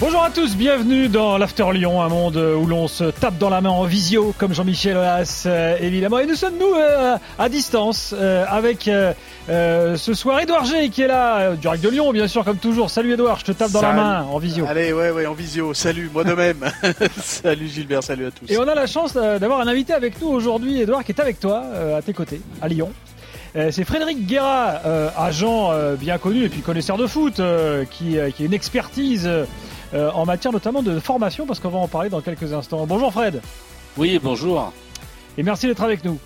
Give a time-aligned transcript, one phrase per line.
[0.00, 3.60] Bonjour à tous, bienvenue dans l'After Lyon, un monde où l'on se tape dans la
[3.60, 6.20] main en visio, comme Jean-Michel Aulas, euh, évidemment.
[6.20, 9.12] Et nous sommes, nous, euh, à distance, euh, avec euh,
[9.96, 12.90] ce soir Edouard G qui est là, du Rac de Lyon, bien sûr, comme toujours.
[12.90, 14.66] Salut Edouard, je te tape dans la main en visio.
[14.68, 15.74] Allez, ouais, ouais, en visio.
[15.74, 16.64] Salut, moi de même.
[17.20, 18.48] salut Gilbert, salut à tous.
[18.48, 21.40] Et on a la chance d'avoir un invité avec nous aujourd'hui, Edouard, qui est avec
[21.40, 21.64] toi,
[21.96, 22.92] à tes côtés, à Lyon.
[23.54, 24.80] C'est Frédéric Guerra,
[25.16, 27.40] agent bien connu et puis connaisseur de foot,
[27.90, 29.28] qui, qui a une expertise
[29.94, 32.86] euh, en matière notamment de formation, parce qu'on va en parler dans quelques instants.
[32.86, 33.40] Bonjour Fred.
[33.96, 34.72] Oui, bonjour.
[35.38, 36.18] Et merci d'être avec nous.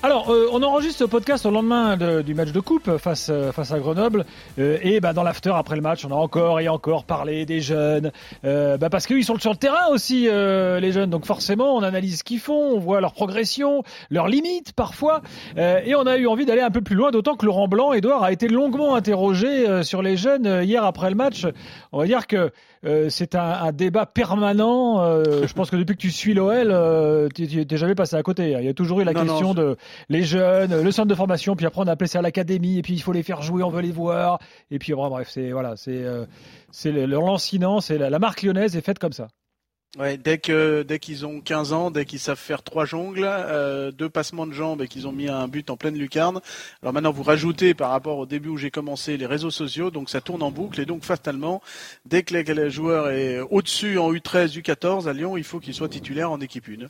[0.00, 3.72] Alors, euh, on enregistre ce podcast au lendemain du match de coupe face euh, face
[3.72, 7.44] à Grenoble et bah, dans l'after après le match, on a encore et encore parlé
[7.46, 8.12] des jeunes
[8.44, 11.10] bah, parce qu'ils sont sur le terrain aussi les jeunes.
[11.10, 15.20] Donc forcément, on analyse ce qu'ils font, on voit leur progression, leurs limites parfois
[15.56, 18.22] et on a eu envie d'aller un peu plus loin d'autant que Laurent Blanc, Edouard
[18.22, 21.44] a été longuement interrogé sur les jeunes hier après le match.
[21.90, 22.52] On va dire que
[22.84, 25.00] euh, c'est un, un, débat permanent.
[25.00, 28.22] Euh, je pense que depuis que tu suis l'OL, euh, tu n'es jamais passé à
[28.22, 28.52] côté.
[28.52, 29.76] Il y a toujours eu la question de
[30.08, 32.94] les jeunes, le centre de formation, puis après on a appelé ça l'académie, et puis
[32.94, 34.38] il faut les faire jouer, on veut les voir.
[34.70, 36.04] Et puis bref, c'est voilà, c'est
[36.70, 39.28] c'est le lancinant, c'est la marque lyonnaise est faite comme ça.
[39.96, 43.90] Ouais, dès que dès qu'ils ont 15 ans, dès qu'ils savent faire trois jongles, euh,
[43.90, 46.40] deux passements de jambes et qu'ils ont mis un but en pleine lucarne.
[46.82, 50.10] Alors maintenant, vous rajoutez par rapport au début où j'ai commencé les réseaux sociaux, donc
[50.10, 51.62] ça tourne en boucle et donc fatalement,
[52.04, 55.88] dès que le joueur est au-dessus en U13, U14 à Lyon, il faut qu'il soit
[55.88, 56.86] titulaire en équipe 1.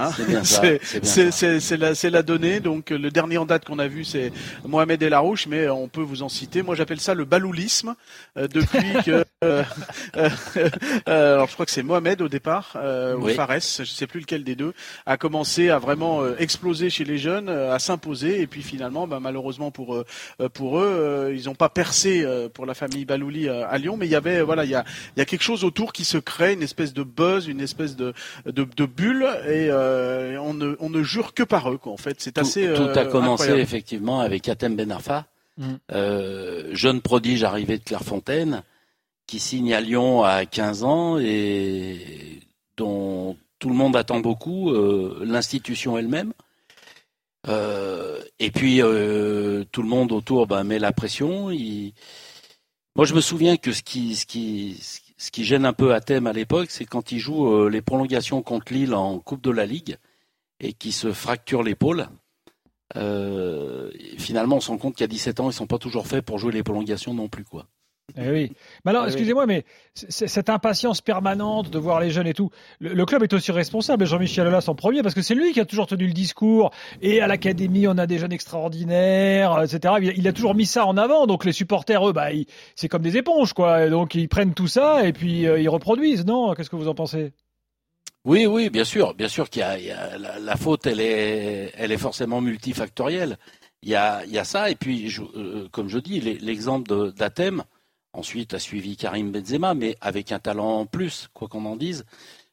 [0.00, 0.10] Hein
[1.02, 2.60] c'est la, la donnée.
[2.60, 4.32] Donc le dernier en date qu'on a vu, c'est
[4.64, 6.62] Mohamed El Arouche, mais on peut vous en citer.
[6.62, 7.96] Moi, j'appelle ça le baloulisme
[8.38, 9.24] euh, depuis que.
[9.44, 9.64] Euh,
[11.06, 14.20] alors je crois que c'est Mohamed au départ, euh, ou Fares, je ne sais plus
[14.20, 14.74] lequel des deux,
[15.06, 19.06] a commencé à vraiment euh, exploser chez les jeunes, euh, à s'imposer, et puis finalement,
[19.06, 20.04] bah, malheureusement pour eux,
[20.52, 24.14] pour eux, ils n'ont pas percé pour la famille Balouli à Lyon, mais il y
[24.14, 24.84] avait, voilà, il y a,
[25.16, 27.96] il y a quelque chose autour qui se crée, une espèce de buzz, une espèce
[27.96, 28.12] de,
[28.44, 29.70] de, de bulle, et
[30.38, 32.16] on, ne, on ne jure que par eux, quoi, en fait.
[32.18, 32.72] C'est assez.
[32.74, 35.26] Tout, a commencé effectivement avec Atem Ben Arfa,
[35.58, 35.74] mm.
[36.72, 38.62] jeune prodige arrivé de Clairefontaine
[39.26, 42.40] qui signe à Lyon à 15 ans et
[42.76, 46.32] dont tout le monde attend beaucoup, euh, l'institution elle-même.
[47.48, 51.50] Euh, et puis euh, tout le monde autour bah, met la pression.
[52.96, 54.80] Moi, je me souviens que ce qui, ce qui,
[55.16, 58.42] ce qui gêne un peu à Thème à l'époque, c'est quand il joue les prolongations
[58.42, 59.96] contre Lille en Coupe de la Ligue
[60.60, 62.08] et qui se fracture l'épaule.
[64.18, 66.52] finalement, on se rend compte qu'à 17 ans, ils sont pas toujours faits pour jouer
[66.52, 67.66] les prolongations non plus, quoi.
[68.16, 68.52] Eh oui.
[68.84, 73.24] Mais alors, excusez-moi, mais cette impatience permanente de voir les jeunes et tout, le, club
[73.24, 76.06] est aussi responsable, Jean-Michel Aulas en premier, parce que c'est lui qui a toujours tenu
[76.06, 76.70] le discours,
[77.02, 79.94] et à l'académie, on a des jeunes extraordinaires, etc.
[80.16, 82.28] Il a toujours mis ça en avant, donc les supporters, eux, bah,
[82.76, 83.90] c'est comme des éponges, quoi.
[83.90, 86.54] Donc ils prennent tout ça, et puis euh, ils reproduisent, non?
[86.54, 87.32] Qu'est-ce que vous en pensez?
[88.24, 91.98] Oui, oui, bien sûr, bien sûr qu'il y a, la, faute, elle est, elle est
[91.98, 93.36] forcément multifactorielle.
[93.82, 97.62] Il y a, il y a ça, et puis, euh, comme je dis, l'exemple d'Athème,
[98.16, 102.06] Ensuite a suivi Karim Benzema, mais avec un talent en plus, quoi qu'on en dise.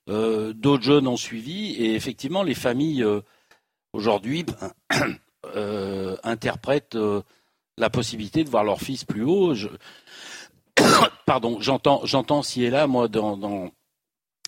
[0.09, 3.22] Euh, d'autres jeunes ont suivi et effectivement les familles euh,
[3.94, 4.74] aujourd'hui ben,
[5.56, 6.97] euh, interprètent
[7.78, 9.53] la possibilité de voir leur fils plus haut.
[11.25, 13.72] Pardon, j'entends, j'entends ci et là, moi, dans,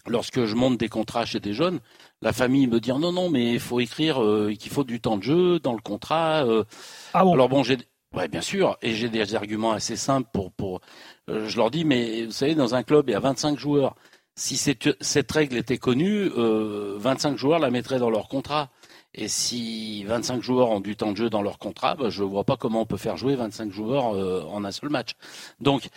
[0.05, 1.79] lorsque je monte des contrats chez des jeunes,
[2.21, 4.15] la famille me dit non, non, mais il faut écrire
[4.59, 6.45] qu'il faut du temps de jeu dans le contrat.
[7.13, 7.31] Ah bon?
[7.31, 7.77] Alors bon, j'ai
[8.15, 10.81] oui, bien sûr, et j'ai des arguments assez simples pour.
[11.29, 13.95] euh, je leur dis, mais vous savez, dans un club, il y a 25 joueurs.
[14.37, 18.69] Si cette, règle était connue, euh, 25 joueurs la mettraient dans leur contrat.
[19.13, 22.27] Et si 25 joueurs ont du temps de jeu dans leur contrat, bah, je ne
[22.27, 25.11] vois pas comment on peut faire jouer 25 joueurs euh, en un seul match.
[25.61, 25.87] Donc,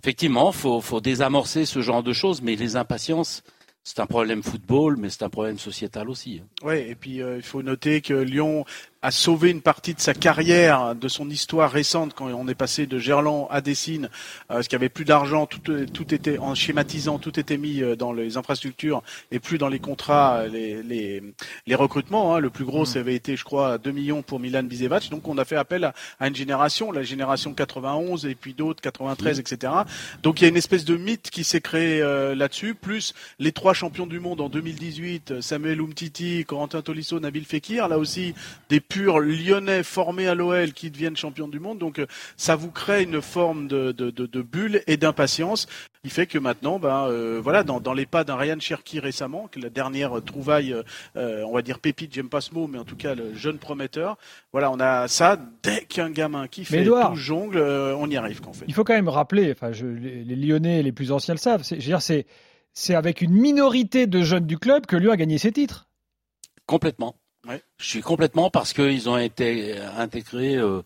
[0.00, 3.42] effectivement, faut, faut désamorcer ce genre de choses, mais les impatiences,
[3.82, 6.42] c'est un problème football, mais c'est un problème sociétal aussi.
[6.62, 8.64] Oui, et puis euh, il faut noter que Lyon
[9.02, 12.86] a sauvé une partie de sa carrière, de son histoire récente, quand on est passé
[12.86, 16.54] de Gerland à Dessine, euh, parce qu'il n'y avait plus d'argent, tout, tout, était en
[16.54, 21.22] schématisant, tout était mis euh, dans les infrastructures et plus dans les contrats, les, les,
[21.66, 22.34] les recrutements.
[22.34, 22.40] Hein.
[22.40, 22.86] Le plus gros, mm.
[22.86, 25.08] ça avait été, je crois, 2 millions pour Milan Bisevac.
[25.08, 28.82] Donc on a fait appel à, à, une génération, la génération 91 et puis d'autres,
[28.82, 29.40] 93, mm.
[29.40, 29.72] etc.
[30.22, 33.52] Donc il y a une espèce de mythe qui s'est créé euh, là-dessus, plus les
[33.52, 38.34] trois champions du monde en 2018, Samuel Umtiti, Corentin Tolisso, Nabil Fekir, là aussi
[38.68, 41.78] des purs lyonnais formés à l'OL qui deviennent champions du monde.
[41.78, 42.00] Donc
[42.36, 45.66] ça vous crée une forme de, de, de, de bulle et d'impatience
[46.02, 49.48] qui fait que maintenant, ben, euh, voilà, dans, dans, les pas d'un Ryan Cherky récemment,
[49.48, 50.74] que la dernière trouvaille,
[51.16, 53.58] euh, on va dire pépite, j'aime pas ce mot, mais en tout cas le jeune
[53.58, 54.16] prometteur,
[54.52, 58.40] voilà, on a ça dès qu'un gamin qui fait tout jongle, euh, on y arrive
[58.40, 58.64] qu'en fait.
[58.66, 61.64] Il faut quand même rappeler, enfin, je, les, les, Lyonnais les plus anciens le savent,
[61.68, 62.26] je veux dire, c'est
[62.72, 65.88] c'est avec une minorité de jeunes du club que Lyon a gagné ses titres.
[66.66, 67.16] Complètement.
[67.50, 67.62] Ouais.
[67.78, 70.82] Je suis complètement parce qu'ils ont été intégrés euh,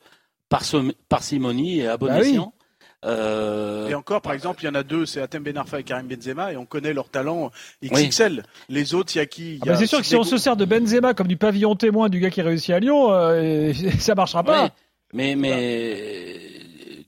[0.48, 0.62] par
[1.08, 2.52] parcimonie et à bon bah escient.
[2.56, 2.64] Oui.
[3.04, 3.88] Euh...
[3.88, 6.52] Et encore, par exemple, il y en a deux, c'est Atem Benarfa et Karim Benzema,
[6.52, 7.50] et on connaît leur talent
[7.82, 8.36] XXL.
[8.36, 8.42] Oui.
[8.74, 9.58] Les autres, il y a qui?
[9.62, 12.08] Ah bah C'est sûr que si on se sert de Benzema comme du pavillon témoin
[12.08, 14.64] du gars qui réussit à Lyon, euh, ça marchera pas.
[14.64, 14.70] Oui.
[15.12, 16.40] Mais, mais,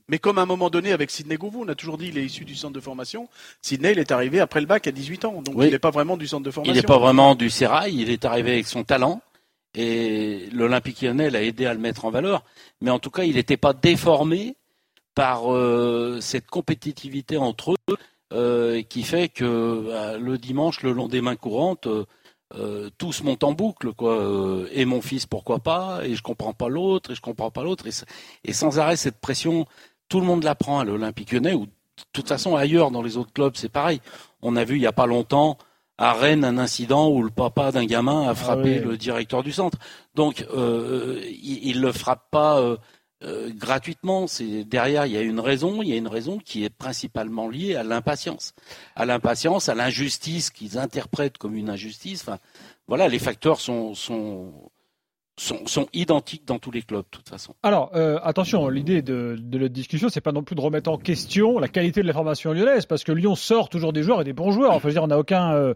[0.07, 2.23] mais comme à un moment donné avec Sidney Gouvou, on a toujours dit il est
[2.23, 3.27] issu du centre de formation.
[3.61, 5.65] Sidney, il est arrivé après le bac à 18 ans, donc oui.
[5.67, 6.73] il n'est pas vraiment du centre de formation.
[6.73, 9.21] Il n'est pas vraiment du Sérail, il est arrivé avec son talent
[9.77, 12.43] et l'Olympique lyonnais l'a aidé à le mettre en valeur.
[12.81, 14.55] Mais en tout cas, il n'était pas déformé
[15.13, 17.97] par euh, cette compétitivité entre eux
[18.33, 21.87] euh, qui fait que euh, le dimanche, le long des mains courantes,
[22.55, 23.91] euh, tout se monte en boucle,
[24.73, 26.01] et mon fils, pourquoi pas?
[26.03, 27.91] Et je comprends pas l'autre, et je comprends pas l'autre, et,
[28.43, 29.65] et, sans arrêt cette pression,
[30.09, 31.71] tout le monde la prend à l'Olympique Lyonnais, ou de
[32.13, 34.01] toute façon ailleurs dans les autres clubs, c'est pareil.
[34.41, 35.57] On a vu il y a pas longtemps
[35.97, 38.89] à Rennes un incident où le papa d'un gamin a frappé ah oui.
[38.91, 39.77] le directeur du centre.
[40.15, 42.59] Donc euh, il, il le frappe pas.
[42.59, 42.77] Euh,
[43.23, 44.27] euh, gratuitement.
[44.27, 45.81] C'est derrière, il y a une raison.
[45.81, 48.53] Il y a une raison qui est principalement liée à l'impatience,
[48.95, 52.21] à l'impatience, à l'injustice qu'ils interprètent comme une injustice.
[52.21, 52.37] Enfin,
[52.87, 54.53] voilà, les facteurs sont, sont
[55.37, 57.55] sont, sont, identiques dans tous les clubs, de toute façon.
[57.63, 60.97] Alors, euh, attention, l'idée de, de notre discussion, c'est pas non plus de remettre en
[60.97, 64.23] question la qualité de la formation lyonnaise, parce que Lyon sort toujours des joueurs et
[64.23, 64.71] des bons joueurs.
[64.71, 65.53] Enfin, je veux dire, on n'a aucun.
[65.53, 65.73] Euh,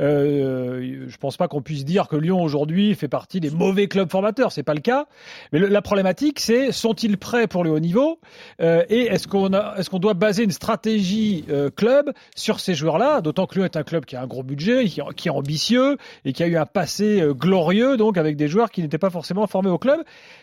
[0.00, 4.10] euh, je pense pas qu'on puisse dire que Lyon aujourd'hui fait partie des mauvais clubs
[4.10, 4.52] formateurs.
[4.52, 5.06] C'est pas le cas.
[5.52, 8.18] Mais la problématique, c'est sont-ils prêts pour le haut niveau
[8.60, 12.74] euh, et est-ce qu'on a, est-ce qu'on doit baser une stratégie euh, club sur ces
[12.74, 13.20] joueurs-là?
[13.20, 15.96] D'autant que Lyon est un club qui a un gros budget, qui, qui est ambitieux
[16.24, 19.10] et qui a eu un passé euh, glorieux, donc avec des joueurs qui n'étaient pas
[19.10, 20.00] forcément formé au club.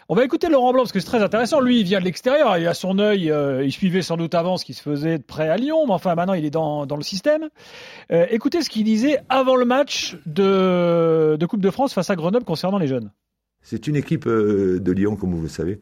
[0.10, 1.62] On va écouter Laurent Blanc parce que c'est très intéressant.
[1.62, 2.58] Lui, il vient de l'extérieur.
[2.58, 3.32] Il a son œil.
[3.32, 5.94] Euh, il suivait sans doute avant ce qui se faisait de près à Lyon, mais
[5.94, 7.48] enfin maintenant il est dans, dans le système.
[8.12, 12.16] Euh, écoutez ce qu'il disait avant le match de, de Coupe de France face à
[12.16, 13.12] Grenoble concernant les jeunes.
[13.62, 15.80] C'est une équipe euh, de Lyon, comme vous le savez.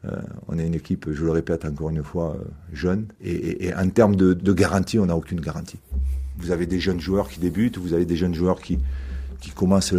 [0.47, 2.38] On est une équipe, je le répète encore une fois,
[2.71, 3.07] jeune.
[3.23, 5.80] Et, en termes de, de garantie, on n'a aucune garantie.
[6.38, 8.77] Vous avez des jeunes joueurs qui débutent, vous avez des jeunes joueurs qui,
[9.39, 9.92] qui commencent,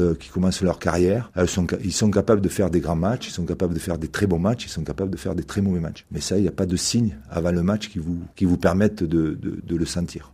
[0.62, 1.30] leur carrière.
[1.46, 4.08] Sont, ils sont capables de faire des grands matchs, ils sont capables de faire des
[4.08, 6.04] très bons matchs, ils sont capables de faire des très mauvais matchs.
[6.10, 9.02] Mais ça, il n'y a pas de signe avant le match qui vous, qui permettent
[9.02, 9.38] de,
[9.68, 10.32] le sentir.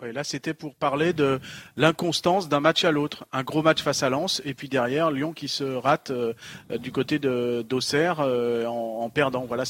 [0.00, 1.40] Là, c'était pour parler de
[1.76, 3.26] l'inconstance d'un match à l'autre.
[3.32, 6.34] Un gros match face à Lens, et puis derrière, Lyon qui se rate euh,
[6.78, 9.44] du côté d'Auxerre euh, en, perdant.
[9.44, 9.64] Voilà,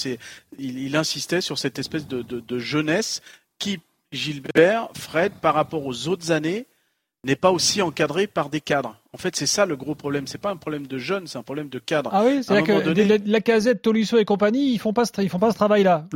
[0.59, 3.23] il, insistait sur cette espèce de jeunesse
[3.59, 3.81] qui,
[4.13, 6.67] Gilbert, Fred, par rapport aux autres années,
[7.25, 8.97] n'est pas aussi encadré par des cadres.
[9.13, 10.27] En fait, c'est ça le gros problème.
[10.27, 12.11] C'est pas un problème de jeunes, c'est un problème de cadres.
[12.13, 13.05] Ah oui, c'est que donné...
[13.05, 16.07] la, la casette, Tolisso et compagnie, ils font pas ce, ils font pas ce travail-là.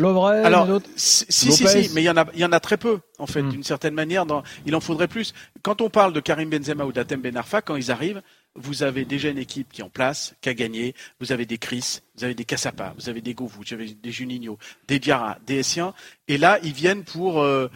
[0.44, 0.88] Alors, les autres.
[0.94, 3.26] Si, si, si, mais il y en a, il y en a très peu, en
[3.26, 3.50] fait, mm.
[3.50, 4.26] d'une certaine manière.
[4.26, 5.34] Dans, il en faudrait plus.
[5.62, 8.22] Quand on parle de Karim Benzema ou d'Atem Ben Arfa, quand ils arrivent,
[8.54, 10.94] vous avez déjà une équipe qui est en place, qui a gagné.
[11.20, 14.12] Vous avez des Chris, vous avez des Cassapa, vous avez des Govou, vous avez des
[14.12, 14.58] Juninho,
[14.88, 15.94] des Diarra, des Essiens.
[16.28, 17.68] Et là, ils viennent pour euh,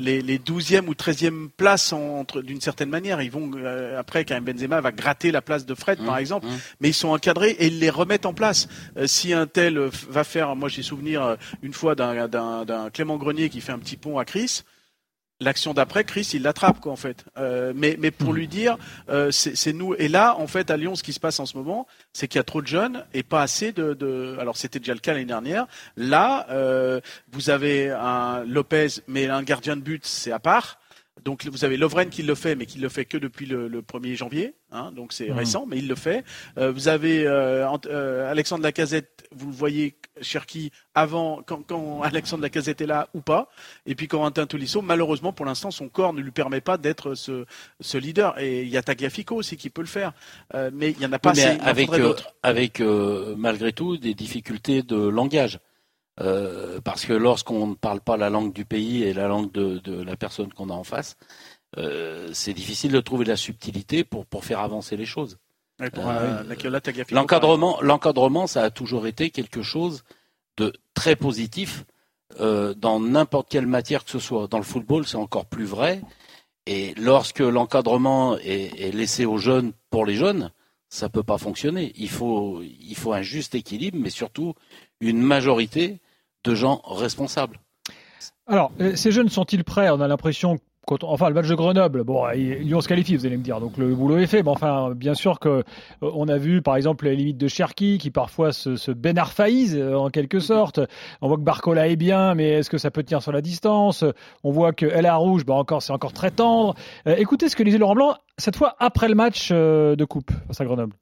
[0.00, 3.22] les, les 12e ou 13e places entre, d'une certaine manière.
[3.22, 6.46] Ils vont, euh, après, Karim Benzema va gratter la place de Fred, mmh, par exemple.
[6.46, 6.58] Mmh.
[6.80, 8.68] Mais ils sont encadrés et ils les remettent en place.
[8.96, 13.16] Euh, si un tel va faire, moi j'ai souvenir une fois d'un, d'un, d'un Clément
[13.16, 14.62] Grenier qui fait un petit pont à Chris
[15.40, 17.24] l'action d'après, Chris, il l'attrape quoi en fait.
[17.36, 18.76] Euh, mais, mais pour lui dire,
[19.08, 19.94] euh, c'est nous.
[19.94, 22.38] Et là, en fait, à Lyon, ce qui se passe en ce moment, c'est qu'il
[22.38, 23.94] y a trop de jeunes et pas assez de.
[23.94, 24.36] de...
[24.40, 25.66] Alors c'était déjà le cas l'année dernière.
[25.96, 27.00] Là, euh,
[27.32, 30.78] vous avez un Lopez, mais un gardien de but, c'est à part.
[31.24, 33.82] Donc vous avez Lovren qui le fait, mais qui le fait que depuis le, le
[33.82, 35.32] 1er janvier, hein, donc c'est mmh.
[35.32, 36.24] récent, mais il le fait.
[36.58, 42.42] Euh, vous avez euh, euh, Alexandre Lacazette, vous le voyez, Cherki, avant, quand, quand, Alexandre
[42.42, 43.48] Lacazette est là ou pas.
[43.86, 47.44] Et puis Corentin Tolisso, malheureusement pour l'instant, son corps ne lui permet pas d'être ce,
[47.80, 48.38] ce, leader.
[48.38, 50.12] Et il y a Tagliafico aussi qui peut le faire,
[50.54, 51.60] euh, mais il n'y en a pas oui, assez.
[51.60, 51.90] Avec,
[52.42, 52.80] avec
[53.36, 55.58] malgré tout des difficultés de langage.
[56.20, 59.78] Euh, parce que lorsqu'on ne parle pas la langue du pays et la langue de,
[59.78, 61.16] de la personne qu'on a en face,
[61.76, 65.38] euh, c'est difficile de trouver la subtilité pour, pour faire avancer les choses.
[65.80, 66.42] Euh,
[67.12, 70.02] l'encadrement, l'encadrement, ça a toujours été quelque chose
[70.56, 71.84] de très positif
[72.38, 74.48] dans n'importe quelle matière que ce soit.
[74.48, 76.02] Dans le football, c'est encore plus vrai.
[76.66, 80.52] Et lorsque l'encadrement est, est, laissé aux jeunes pour les jeunes,
[80.90, 81.92] ça peut pas fonctionner.
[81.96, 84.54] Il faut, il faut un juste équilibre, mais surtout
[85.00, 86.00] une majorité
[86.44, 87.58] de gens responsables.
[88.46, 89.90] Alors, euh, ces jeunes sont-ils prêts?
[89.90, 90.58] On a l'impression
[91.02, 93.94] enfin, le match de Grenoble, bon, Lyon se qualifie, vous allez me dire, donc le
[93.94, 94.42] boulot est fait.
[94.42, 95.62] Mais enfin, bien sûr que euh,
[96.00, 100.10] on a vu, par exemple, les limites de Cherki qui parfois se, se euh, en
[100.10, 100.80] quelque sorte.
[101.20, 104.04] On voit que Barcola est bien, mais est-ce que ça peut tenir sur la distance?
[104.44, 106.74] On voit que Elle Rouge, bah encore, c'est encore très tendre.
[107.06, 110.64] Écoutez ce que disait Laurent Blanc cette fois après le match de coupe face à
[110.64, 110.94] Grenoble.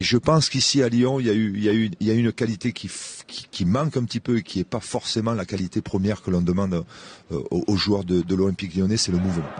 [0.00, 2.10] Je pense qu'ici à Lyon, il y a eu, il y a eu, il y
[2.12, 2.88] a une qualité qui,
[3.26, 6.40] qui, manque un petit peu et qui n'est pas forcément la qualité première que l'on
[6.40, 6.84] demande
[7.32, 9.50] euh, aux, joueurs de, de l'Olympique lyonnais, c'est le mouvement.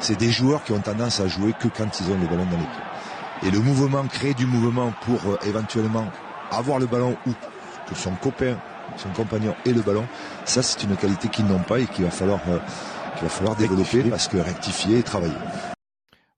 [0.00, 2.58] C'est des joueurs qui ont tendance à jouer que quand ils ont le ballon dans
[2.58, 3.48] les pieds.
[3.48, 6.10] Et le mouvement, créer du mouvement pour euh, éventuellement
[6.50, 7.30] avoir le ballon ou
[7.88, 8.58] que son copain,
[8.96, 10.08] son compagnon ait le ballon,
[10.44, 12.58] ça c'est une qualité qu'ils n'ont pas et qu'il va falloir, euh,
[13.14, 15.36] qu'il va falloir développer parce que rectifier et travailler.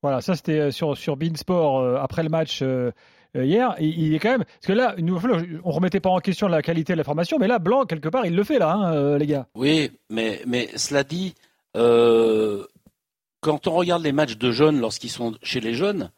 [0.03, 2.91] Voilà, ça c'était euh, sur, sur Beansport euh, après le match euh,
[3.35, 3.75] hier.
[3.79, 4.45] Il, est quand même.
[4.45, 5.31] Parce que là, une fois,
[5.65, 8.27] on remettait pas en question la qualité de la formation, mais là, Blanc, quelque part,
[8.27, 9.47] il le fait, là, hein, les gars.
[9.55, 11.35] Oui, mais, mais cela dit,
[11.73, 16.11] quand on regarde les matchs de jeunes lorsqu'ils sont chez les jeunes,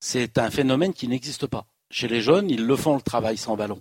[0.00, 1.66] c'est un phénomène qui n'existe pas.
[1.90, 3.80] Chez les jeunes, ils le font le travail sans ballon.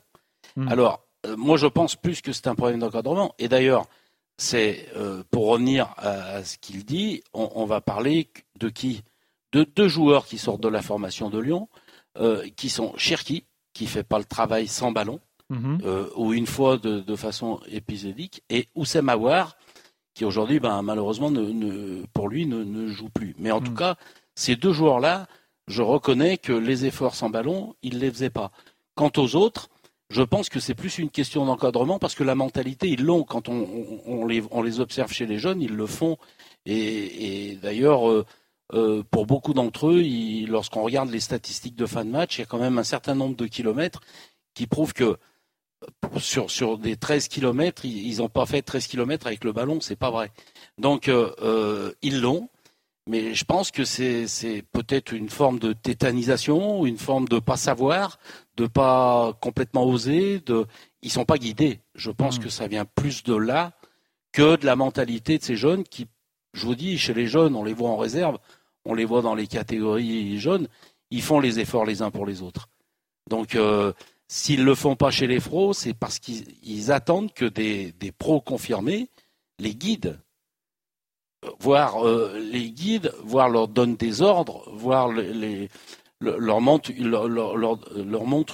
[0.55, 0.67] Hmm.
[0.67, 1.03] Alors,
[1.37, 3.33] moi, je pense plus que c'est un problème d'encadrement.
[3.39, 3.87] Et d'ailleurs,
[4.37, 4.87] c'est
[5.31, 9.03] pour revenir à, ce qu'il dit, on, on va parler de qui?
[9.57, 11.67] De deux joueurs qui sortent de la formation de Lyon,
[12.19, 15.79] euh, qui sont Cherki, qui fait pas le travail sans ballon, mhm.
[15.83, 19.57] euh, ou une fois de, façon épisodique, et Oussem Aouar,
[20.13, 23.35] qui aujourd'hui, ben, malheureusement, ne, pour lui, ne, joue plus.
[23.39, 23.77] Mais en tout mhm.
[23.77, 23.95] cas,
[24.35, 25.27] ces deux joueurs-là,
[25.67, 28.51] je reconnais que les efforts sans ballon, ils ne les faisaient pas.
[28.93, 29.69] Quant aux autres,
[30.09, 33.23] je pense que c'est plus une question d'encadrement parce que la mentalité, ils l'ont.
[33.23, 36.17] Quand on, les, observe chez les jeunes, ils le font.
[36.65, 38.25] Et, d'ailleurs, euh,
[38.73, 40.03] euh, pour beaucoup d'entre eux,
[40.47, 43.15] lorsqu'on regarde les statistiques de fin de match, il y a quand même un certain
[43.15, 44.01] nombre de kilomètres
[44.53, 45.17] qui prouvent que
[46.19, 49.95] sur, sur des 13 kilomètres, ils n'ont pas fait 13 kilomètres avec le ballon, c'est
[49.95, 50.31] pas vrai.
[50.77, 52.49] Donc euh, euh, ils l'ont,
[53.07, 54.25] mais je pense que c'est
[54.71, 58.19] peut-être une forme de tétanisation, une forme de pas savoir,
[58.57, 60.65] de pas complètement oser, de
[61.01, 61.79] ils sont pas guidés.
[61.95, 62.43] Je pense mmh.
[62.43, 63.73] que ça vient plus de là
[64.33, 66.07] que de la mentalité de ces jeunes qui,
[66.53, 68.39] je vous dis, chez les jeunes, on les voit en réserve,
[68.87, 70.67] on les voit dans les catégories jaunes,
[71.11, 72.69] ils font les efforts les uns pour les autres.
[73.29, 73.91] Donc, euh,
[74.27, 78.39] s'ils ne le font pas chez les pros, c'est parce qu'ils attendent que des, pros
[78.41, 79.09] confirmés
[79.59, 80.19] les guident,
[81.59, 85.09] voire euh, les guident, voire leur donnent des ordres, voire
[86.19, 86.91] leur, montrent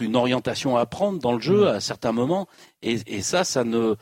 [0.02, 1.68] une orientation à prendre dans le jeu mmh.
[1.68, 2.48] à certains moments.
[2.82, 3.96] Et, et ça, ça ne,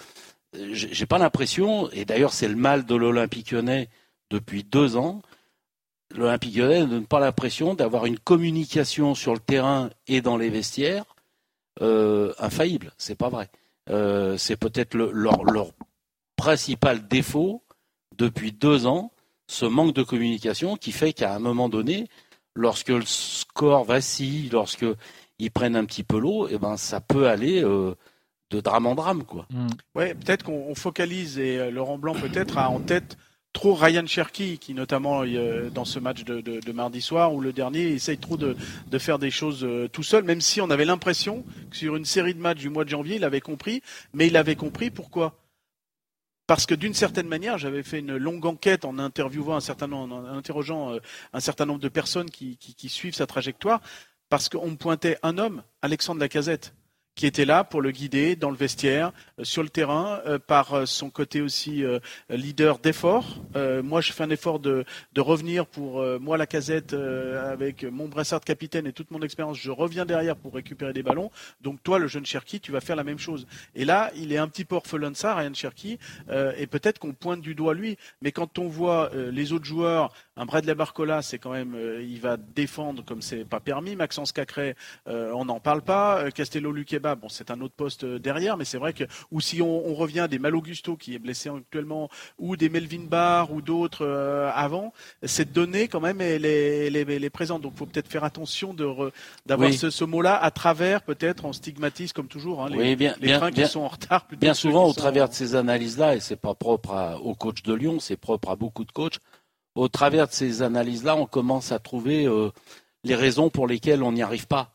[0.53, 3.89] j'ai pas l'impression, et d'ailleurs c'est le mal de l'Olympique lyonnais
[4.29, 5.21] depuis deux ans,
[6.15, 10.49] l'Olympique lyonnais ne donne pas l'impression d'avoir une communication sur le terrain et dans les
[10.49, 11.05] vestiaires
[11.81, 12.91] euh, infaillible.
[12.97, 13.49] C'est pas vrai.
[13.89, 15.71] Euh, c'est peut-être leur,
[16.35, 17.63] principal défaut
[18.17, 19.11] depuis deux ans,
[19.47, 22.07] ce manque de communication qui fait qu'à un moment donné,
[22.55, 24.85] lorsque le score vacille, lorsque
[25.37, 27.95] ils prennent un petit peu l'eau, et eh ben ça peut aller euh,
[28.49, 29.45] de drame en drame, quoi.
[29.51, 29.67] Mm.
[29.95, 33.17] Ouais, peut-être qu'on focalise et euh, Laurent Blanc peut-être a en tête
[33.53, 37.89] trop Ryan Cherky, qui notamment euh, dans ce match de, mardi soir ou le dernier
[37.89, 38.55] essaye trop de,
[38.97, 42.33] faire des choses euh, tout seul, même si on avait l'impression que sur une série
[42.33, 43.81] de matchs du mois de janvier, il avait compris,
[44.13, 44.89] mais il avait compris.
[44.89, 45.35] Pourquoi?
[46.47, 50.15] Parce que d'une certaine manière, j'avais fait une longue enquête en interviewant un certain nombre,
[50.15, 50.99] en interrogeant euh,
[51.33, 53.81] un certain nombre de personnes qui, qui suivent sa trajectoire,
[54.29, 56.73] parce qu'on me pointait un homme, Alexandre Lacazette,
[57.15, 60.73] qui était là pour le guider dans le vestiaire, euh, sur le terrain, euh, par
[60.73, 61.83] euh, son côté aussi
[62.29, 63.37] leader d'effort.
[63.83, 68.39] moi, je fais un effort de, de revenir pour moi la casette avec mon brassard
[68.39, 69.57] de capitaine et toute mon expérience.
[69.57, 71.31] Je reviens derrière pour récupérer des ballons.
[71.61, 73.47] Donc toi, le jeune Cherki, tu vas faire la même chose.
[73.75, 75.97] Et là, il est un petit peu orphelin de ça, Ryan Cherki,
[76.57, 77.97] et peut-être qu'on pointe du doigt lui.
[78.21, 82.37] Mais quand on voit les autres joueurs, un Bradley Barcola, c'est quand même, il va
[82.37, 83.95] défendre comme c'est pas permis.
[83.95, 84.75] Maxence Cacré,
[85.05, 86.31] on n'en parle pas.
[86.31, 89.61] Castello Luque bon, c'est un autre poste euh, derrière, mais c'est vrai que, ou si
[89.61, 94.05] on, revient à des Malogusto qui est blessé actuellement, ou des Melvin Barr ou d'autres
[94.05, 94.93] euh, avant,
[95.23, 97.61] cette donnée quand même elle est, présente.
[97.61, 98.73] Donc, il faut peut-être faire attention
[99.45, 103.65] d'avoir ce, mot-là à travers peut-être on stigmatise comme toujours hein, les, bien, trains qui
[103.67, 104.27] sont en retard.
[104.39, 107.99] Bien souvent, au travers de ces analyses-là, et c'est pas propre au coach de Lyon,
[107.99, 109.19] c'est propre à beaucoup de coachs.
[109.75, 112.49] Au travers de ces analyses-là, on commence à trouver euh,
[113.03, 114.71] les raisons pour lesquelles on n'y arrive pas.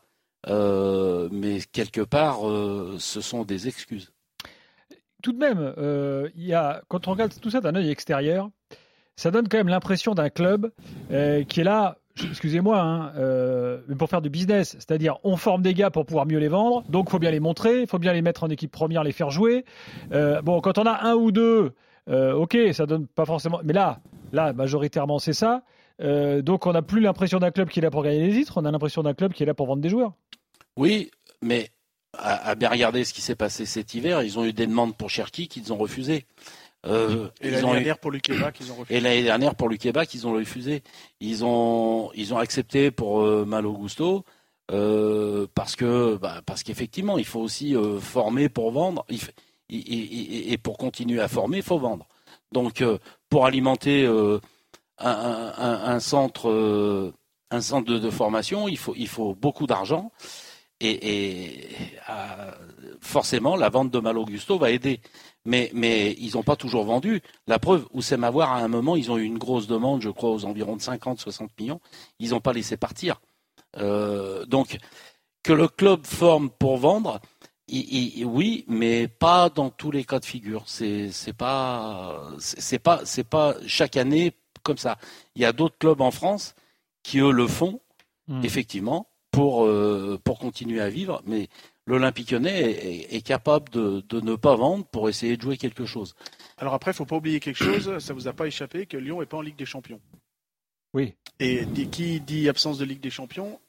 [0.49, 4.11] Euh, mais quelque part, euh, ce sont des excuses.
[5.23, 6.29] Tout de même, euh,
[6.87, 8.49] quand on regarde tout ça d'un œil extérieur,
[9.15, 10.71] ça donne quand même l'impression d'un club
[11.09, 11.97] qui est là
[12.31, 13.11] excusez-moi, hein,
[13.99, 17.11] pour faire du business, c'est-à-dire on forme des gars pour pouvoir mieux les vendre, donc
[17.11, 19.65] faut bien les montrer, il faut bien les mettre en équipe première, les faire jouer.
[20.43, 21.73] Bon, quand on a un ou deux,
[22.07, 23.99] ok, ça donne pas forcément, mais là,
[24.33, 25.63] là, majoritairement c'est ça.
[25.99, 28.65] Donc on n'a plus l'impression d'un club qui est là pour gagner les titres, on
[28.65, 30.13] a l'impression d'un club qui est là pour vendre des joueurs.
[30.77, 31.69] Oui, mais
[32.17, 34.95] à, à bien regarder ce qui s'est passé cet hiver, ils ont eu des demandes
[34.95, 36.25] pour Cherki qu'ils ont refusées.
[36.85, 38.95] Euh, Et ils l'année eu- dernière pour Lukeba qu'ils ont refusé.
[38.97, 40.83] Et l'année dernière pour Lukeba qu'ils ont refusé.
[41.19, 44.23] Ils ont ils ont accepté pour euh, Malo Gusto
[44.71, 49.29] euh, parce que bah, parce qu'effectivement il faut aussi former pour vendre il f-
[49.69, 52.07] et, et- et- et pour continuer à former il faut vendre.
[52.51, 52.83] Donc
[53.29, 54.39] pour alimenter un,
[54.99, 57.13] un- un- un centre
[57.49, 60.11] un centre de, de formation il faut il faut beaucoup d'argent
[60.79, 61.69] et, et,
[62.09, 62.51] euh,
[63.01, 65.01] forcément la vente de Malo Gusto va aider.
[65.45, 67.21] Mais, mais ils n'ont pas toujours vendu.
[67.47, 70.31] La preuve, Oussem Aouar, à un moment, ils ont eu une grosse demande, je crois,
[70.31, 71.79] aux environs de 50-60 millions.
[72.19, 73.21] Ils n'ont pas laissé partir.
[73.77, 74.77] Euh, donc,
[75.43, 77.21] que le club forme pour vendre,
[77.69, 80.63] oui, mais pas dans tous les cas de figure.
[80.67, 84.97] C'est pas c'est c'est pas c'est pas chaque année comme ça.
[85.35, 86.55] Il y a d'autres clubs en France
[87.03, 87.79] qui eux le font
[88.27, 88.43] Hmm.
[88.43, 89.07] effectivement
[89.37, 91.47] pour euh, pour continuer à vivre, mais
[91.85, 92.71] l'Olympique Lyonnais est,
[93.11, 96.15] est- est capable de, de ne pas vendre pour essayer de jouer quelque chose.
[96.57, 99.21] Alors après, il faut pas oublier quelque chose, ça vous a pas échappé, que Lyon
[99.21, 100.01] est pas en Ligue des Champions.
[100.93, 101.13] Oui.
[101.39, 103.59] Et qui dit absence de Ligue des Champions?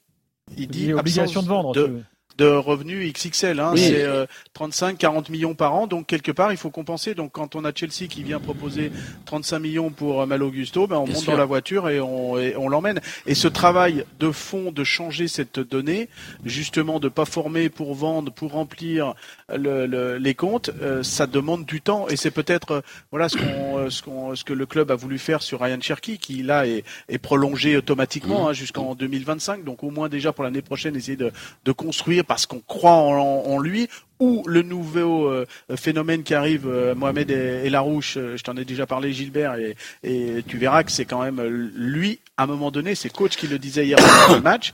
[0.57, 1.73] Il dit obligation de vendre.
[1.73, 2.01] de.
[2.39, 3.59] De revenus XXL.
[3.59, 3.71] Hein.
[3.73, 3.79] Oui.
[3.81, 4.25] C'est euh,
[4.57, 5.87] 35-40 millions par an.
[5.87, 7.13] Donc quelque part, il faut compenser.
[7.13, 8.91] Donc quand on a Chelsea qui vient proposer
[9.25, 11.31] 35 millions pour euh, Malo Gusto, ben, on Bien monte sûr.
[11.33, 12.99] dans la voiture et on, et on l'emmène.
[13.27, 16.09] Et ce travail de fond de changer cette donnée,
[16.45, 19.13] justement de pas former pour vendre, pour remplir
[19.53, 22.07] le- le- les comptes, euh, ça demande du temps.
[22.07, 22.81] Et c'est peut-être euh,
[23.11, 26.17] voilà ce, qu'on, ce, qu'on- ce que le club a voulu faire sur Ryan Cherky,
[26.17, 28.47] qui là est, est prolongé automatiquement Mmh.
[28.49, 29.63] hein, jusqu'en 2025.
[29.63, 31.31] Donc au moins déjà pour l'année prochaine, essayer de,
[31.65, 33.89] de construire parce qu'on croit en, en lui.
[34.21, 35.45] Ou le nouveau euh,
[35.77, 39.55] phénomène qui arrive, euh, Mohamed et, et Larouche, euh, je t'en ai déjà parlé, Gilbert,
[39.55, 41.41] et, et tu verras que c'est quand même
[41.73, 44.73] lui, à un moment donné, c'est coach qui le disait hier dans le match,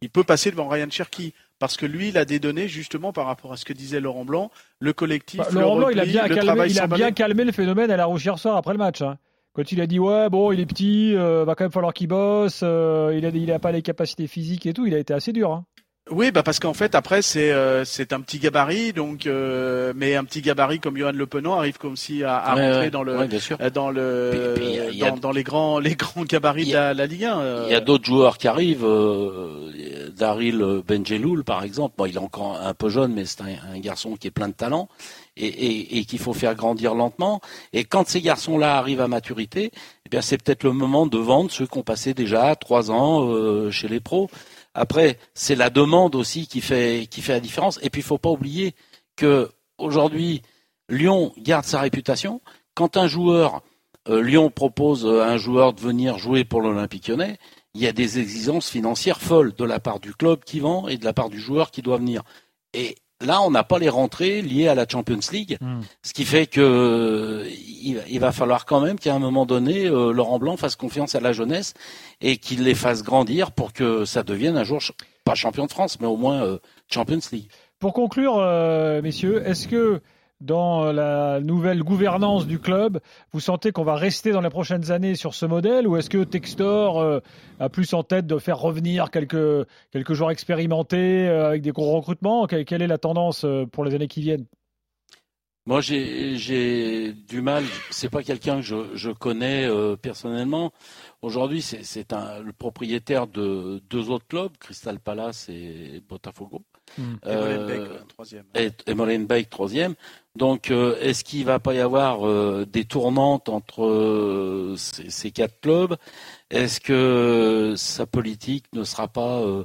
[0.00, 1.34] il peut passer devant Ryan Cherky.
[1.58, 4.24] Parce que lui, il a des données justement par rapport à ce que disait Laurent
[4.24, 7.44] Blanc, le collectif, Bah, le Laurent Blanc, il a bien calmé, il a bien calmé
[7.44, 9.02] le phénomène à la hier soir après le match.
[9.02, 9.18] hein.
[9.54, 12.60] Quand il a dit ouais bon il est petit, va quand même falloir qu'il bosse,
[12.62, 12.66] il
[13.26, 15.52] a il a pas les capacités physiques et tout, il a été assez dur.
[15.52, 15.64] hein.
[16.10, 20.16] Oui, bah parce qu'en fait après c'est euh, c'est un petit gabarit, donc euh, mais
[20.16, 23.02] un petit gabarit comme Johan Le Penant arrive comme si à, à Ouais, rentrer dans
[23.02, 26.74] le ouais, euh, dans le Puis- puis a- dans, les grands les grands gabarits de
[26.74, 27.38] la Ligue 1.
[27.40, 27.64] euh.
[27.68, 28.84] Il y a d'autres joueurs qui arrivent.
[28.84, 29.70] Euh,
[30.14, 31.94] Daryl Benjeloul, par exemple.
[31.96, 34.48] Bon, il est encore un peu jeune, mais c'est un, un garçon qui est plein
[34.48, 34.88] de talent
[35.38, 37.40] et, et- et qu'il faut faire grandir lentement.
[37.72, 39.72] Et quand ces garçons-là arrivent à maturité,
[40.06, 43.26] eh bien, c'est peut-être le moment de vendre ceux qui ont passé déjà trois ans
[43.28, 44.28] euh, chez les pros.
[44.74, 47.78] Après, c'est la demande aussi qui fait qui fait la différence.
[47.82, 48.74] Et puis, il faut pas oublier
[49.16, 50.42] que aujourd'hui,
[50.88, 52.40] Lyon garde sa réputation.
[52.74, 53.62] Quand un joueur
[54.08, 57.38] euh, Lyon propose à un joueur de venir jouer pour l'Olympique lyonnais,
[57.74, 60.96] il y a des exigences financières folles de la part du club qui vend et
[60.96, 62.22] de la part du joueur qui doit venir.
[62.72, 65.80] Et là, on n'a pas les rentrées liées à la Champions League, Mm.
[66.02, 70.12] ce qui fait que il, il va falloir quand même qu'à un moment donné, euh,
[70.12, 71.74] Laurent Blanc fasse confiance à la jeunesse
[72.20, 74.80] et qu'il les fasse grandir pour que ça devienne un jour
[75.24, 76.58] pas champion de France, mais au moins euh,
[76.92, 77.48] Champions League.
[77.78, 80.00] Pour conclure, euh, messieurs, est-ce que
[80.44, 83.00] dans la nouvelle gouvernance du club,
[83.32, 86.22] vous sentez qu'on va rester dans les prochaines années sur ce modèle ou est-ce que
[86.22, 87.20] Textor euh,
[87.60, 91.96] a plus en tête de faire revenir quelques, quelques joueurs expérimentés euh, avec des gros
[91.96, 92.46] recrutements?
[92.46, 94.44] Quelle, est la tendance euh, pour les années qui viennent?
[95.66, 97.64] Moi, j'ai j'ai du mal.
[97.90, 100.72] C'est pas quelqu'un que je, je connais euh, personnellement.
[101.22, 106.62] Aujourd'hui, c'est c'est un le propriétaire de deux autres clubs, Crystal Palace et Botafogo.
[106.98, 107.02] Mm.
[107.02, 108.44] Et Euh, Molenbeek, euh, troisième.
[108.54, 109.94] et, et Molenbeek troisième.
[110.36, 115.30] Donc, euh, est-ce qu'il va pas y avoir euh, des tournantes entre euh, ces, ces
[115.30, 115.96] quatre clubs?
[116.50, 119.64] Est-ce que sa politique ne sera pas, euh,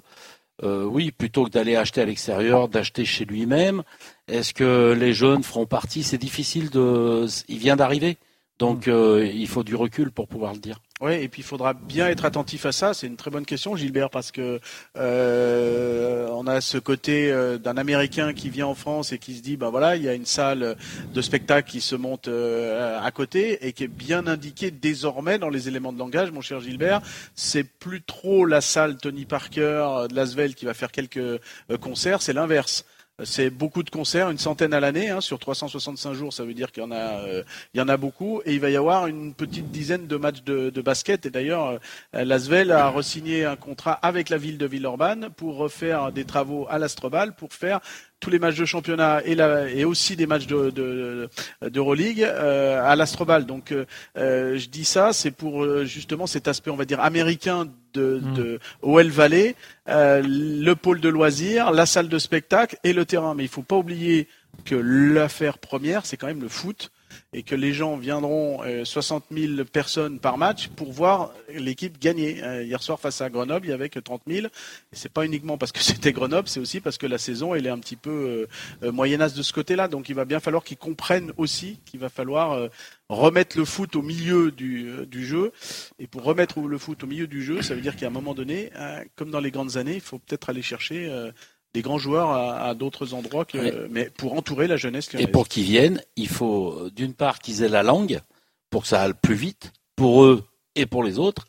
[0.63, 3.83] euh, oui, plutôt que d'aller acheter à l'extérieur, d'acheter chez lui-même?
[4.29, 6.03] Est-ce que les jeunes feront partie?
[6.03, 7.25] C'est difficile de.
[7.47, 8.17] Il vient d'arriver,
[8.59, 10.79] donc euh, il faut du recul pour pouvoir le dire.
[11.01, 12.93] Oui, et puis il faudra bien être attentif à ça.
[12.93, 14.59] C'est une très bonne question, Gilbert, parce que
[14.97, 19.41] euh, on a ce côté euh, d'un Américain qui vient en France et qui se
[19.41, 20.75] dit, ben voilà, il y a une salle
[21.13, 25.49] de spectacle qui se monte euh, à côté et qui est bien indiquée désormais dans
[25.49, 27.01] les éléments de langage, mon cher Gilbert.
[27.33, 31.39] C'est plus trop la salle Tony Parker de Lasvel qui va faire quelques euh,
[31.79, 32.83] concerts, c'est l'inverse.
[33.23, 36.71] C'est beaucoup de concerts, une centaine à l'année, hein, sur 365 jours, ça veut dire
[36.71, 39.33] qu'il y en a, euh, y en a beaucoup, et il va y avoir une
[39.33, 41.25] petite dizaine de matchs de, de basket.
[41.25, 41.79] Et d'ailleurs,
[42.15, 46.67] euh, l'Asvel a resigné un contrat avec la ville de Villeurbanne pour refaire des travaux
[46.69, 47.79] à l'Astrobal pour faire
[48.19, 51.29] tous les matchs de championnat et, la, et aussi des matchs de, de,
[51.69, 53.45] d'Euroleague euh, à l'Astrobal.
[53.45, 53.85] Donc, euh,
[54.17, 58.19] euh, je dis ça, c'est pour euh, justement cet aspect, on va dire, américain de,
[58.21, 58.33] Mm.
[58.33, 59.55] de OL Valley,
[59.87, 63.33] euh, le pôle de loisirs, la salle de spectacle et le terrain.
[63.33, 64.27] Mais il faut pas oublier
[64.65, 66.91] que l'affaire première, c'est quand même le foot
[67.33, 72.43] et que les gens viendront euh, 60 000 personnes par match pour voir l'équipe gagner.
[72.43, 74.47] Euh, hier soir face à Grenoble, il y avait que 30 000.
[74.47, 74.49] Et
[74.93, 77.71] c'est pas uniquement parce que c'était Grenoble, c'est aussi parce que la saison elle est
[77.71, 78.47] un petit peu euh,
[78.87, 79.87] euh, moyennasse de ce côté-là.
[79.87, 82.67] Donc il va bien falloir qu'ils comprennent aussi qu'il va falloir euh,
[83.09, 85.51] remettre le foot au milieu du, euh, du jeu.
[85.97, 88.33] Et pour remettre le foot au milieu du jeu, ça veut dire qu'à un moment
[88.33, 91.31] donné, euh, comme dans les grandes années, il faut peut-être aller chercher euh,
[91.73, 93.87] des grands joueurs à, à d'autres endroits, que, Ouais.
[93.91, 95.09] mais pour entourer la jeunesse.
[95.17, 98.19] Et pour qu'ils viennent, il faut euh, d'une part qu'ils aient la langue
[98.69, 100.43] pour que ça aille plus vite pour eux
[100.75, 101.47] et pour les autres,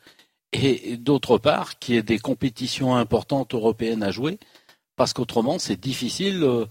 [0.53, 4.37] et d'autre part qu'il y ait des compétitions importantes européennes à jouer,
[4.95, 6.65] parce qu'autrement c'est difficile euh,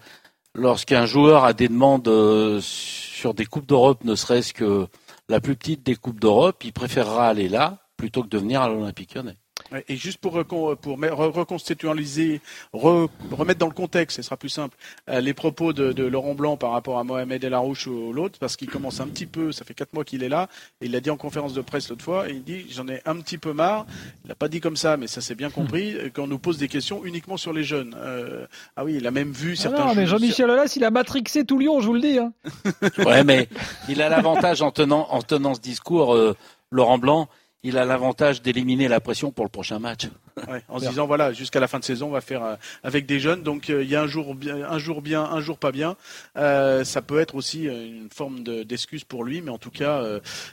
[0.54, 4.86] lorsqu'un joueur a des demandes euh, sur des coupes d'Europe, ne serait-ce que
[5.28, 8.68] la plus petite des coupes d'Europe, il préférera aller là plutôt que de venir à
[8.68, 9.36] l'Olympique Lyonnais.
[9.88, 12.40] Et juste pour, recon- pour me- re- reconstitualiser,
[12.74, 14.76] re- remettre dans le contexte, ce sera plus simple,
[15.08, 18.38] euh, les propos de, de Laurent Blanc par rapport à Mohamed El Arouche ou l'autre,
[18.38, 20.48] parce qu'il commence un petit peu, ça fait quatre mois qu'il est là,
[20.80, 23.00] et il l'a dit en conférence de presse l'autre fois, et il dit j'en ai
[23.06, 23.86] un petit peu marre,
[24.24, 26.58] il l'a pas dit comme ça, mais ça s'est bien compris, euh, qu'on nous pose
[26.58, 27.94] des questions uniquement sur les jeunes.
[27.98, 30.90] Euh, ah oui, il a même vu Ah certains non, mais Jean-Michel Aulas, il a
[30.90, 32.18] matrixé tout Lyon, je vous le dis.
[32.18, 32.32] Hein.
[32.98, 33.48] Ouais, mais
[33.88, 36.36] il a l'avantage en tenant, en tenant ce discours, euh,
[36.72, 37.28] Laurent Blanc,
[37.62, 40.08] il a l'avantage d'éliminer la pression pour le prochain match.
[40.68, 43.20] En se disant voilà jusqu'à la fin de saison on va faire euh, avec des
[43.20, 45.70] jeunes donc euh, il y a un jour bien un jour bien un jour pas
[45.72, 45.96] bien
[46.36, 49.70] Euh, ça peut être aussi euh, une forme de- d'excuse pour lui mais en tout
[49.70, 50.02] cas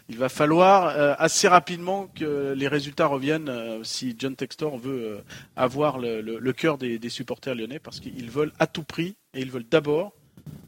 [0.09, 0.87] il va falloir
[1.21, 3.51] assez rapidement que les résultats reviennent
[3.83, 5.23] si John Textor veut
[5.55, 9.15] avoir le, le- le cœur des, des supporters lyonnais parce qu'ils veulent à tout prix
[9.33, 10.11] et ils veulent d'abord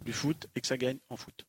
[0.06, 1.46] du foot et que ça gagne en foot.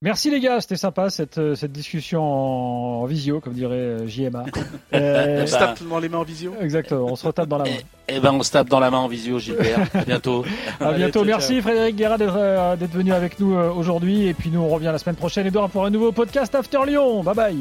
[0.00, 4.06] Merci les gars, c'était sympa cette, euh, cette discussion en, en visio, comme dirait euh,
[4.06, 4.44] JMA.
[4.94, 6.54] Euh, On se tape dans les mains en visio.
[6.60, 7.76] exactement, on se retape dans la main.
[8.08, 9.86] Eh ben, on se tape dans la main en visio, Gilbert.
[9.92, 10.44] À bientôt.
[10.80, 11.18] À Allez, bientôt.
[11.20, 14.26] ciao, Merci Frédéric Guerra d'être euh, venu avec nous euh, aujourd'hui.
[14.28, 17.22] Et puis nous, on revient la semaine prochaine, Edouard, pour un nouveau podcast After Lyon.
[17.22, 17.56] Bye bye.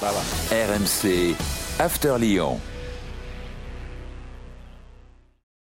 [0.00, 0.10] Bye
[0.50, 0.64] bye.
[0.66, 1.36] RMC
[1.78, 2.58] After Lyon.